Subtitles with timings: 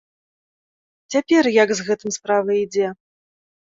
[1.15, 2.87] Цяпер як з гэтым справа ідзе?